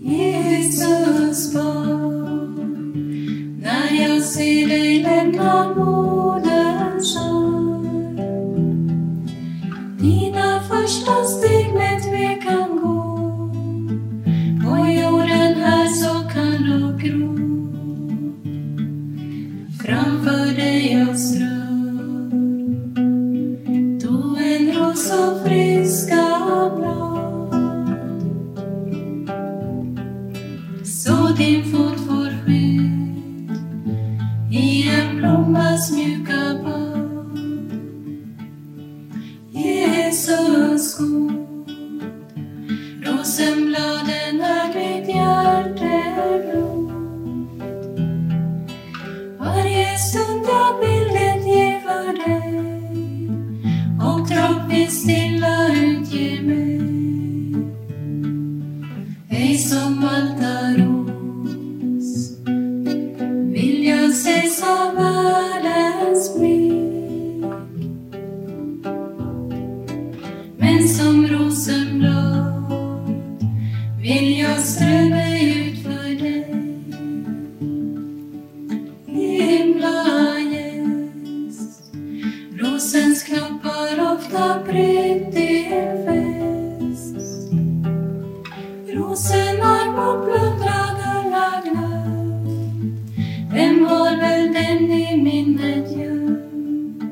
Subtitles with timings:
[0.00, 2.54] Jesus barn,
[3.62, 8.16] när jag ser dig lämna moderns arm.
[10.00, 13.16] Dina första steg med tvekan gå,
[14.64, 17.34] på jorden här så kall och grå.
[19.82, 22.30] Framför dig jag strör,
[24.02, 25.63] då en ros så fred
[31.36, 33.50] din fot får skydd
[34.50, 37.38] i en blommas mjuka bad.
[39.52, 41.68] Jesus god,
[43.04, 46.90] rosenbladen är ditt hjärteblod.
[49.38, 52.60] Varje stund jag bildet ger för dig
[54.08, 55.73] och droppvis stilla
[74.04, 76.44] vill jag strö mig ut för dig.
[79.06, 80.52] Himlagäst,
[82.58, 85.34] rosens knoppar ofta brett
[86.04, 87.16] fäst.
[88.88, 92.44] Rosen har bortplundrad alla glöd.
[93.52, 97.02] Vem har väl den i minnet gömd?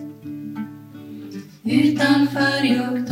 [1.65, 3.12] Utanför jag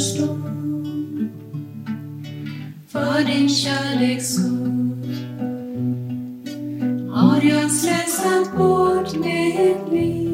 [0.00, 0.38] förstå.
[2.88, 4.90] För din kärleks skull
[7.12, 10.29] har jag slösat bort mitt liv.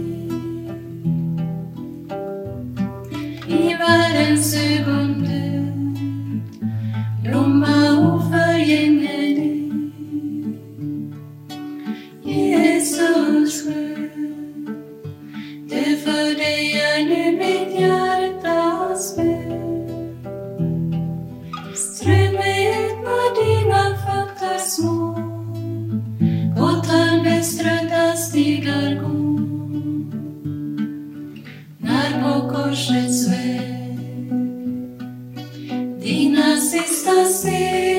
[32.16, 33.98] När på korsets väg
[36.00, 37.96] dina sista steg